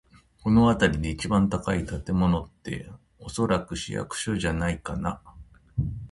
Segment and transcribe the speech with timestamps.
[0.41, 5.21] この辺りで一番高い建物って、おそらく市役所じゃないかな。